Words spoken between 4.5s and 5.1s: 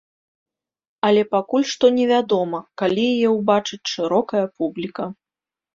публіка.